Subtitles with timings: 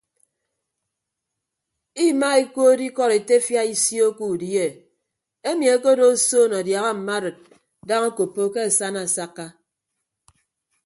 [2.07, 4.67] Imaa ekood ikọd etefia isio ke udi e
[5.49, 7.37] emi akedo osoon adiaha mma arid
[7.87, 9.45] daña okoppo ke asana asakka.